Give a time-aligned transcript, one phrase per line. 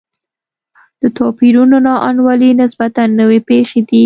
[1.01, 3.99] د توپیرونو نا انډولي نسبتا نوې پېښې دي.